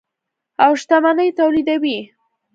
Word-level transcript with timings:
او 0.63 0.71
شتمني 0.81 1.27
تولیدوي. 1.39 1.97